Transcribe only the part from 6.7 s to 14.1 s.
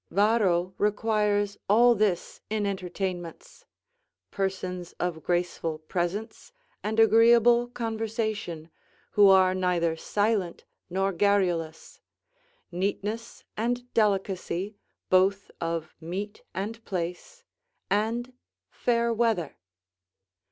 and agreeable conversation, who are neither silent nor garrulous; neatness and